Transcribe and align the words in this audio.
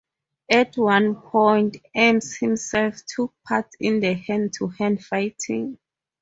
At 0.49 0.77
one 0.77 1.13
point 1.13 1.77
Ames 1.93 2.35
himself 2.37 3.03
took 3.05 3.35
part 3.43 3.69
in 3.79 3.99
the 3.99 4.15
hand-to-hand 4.15 5.05
fighting. 5.05 5.77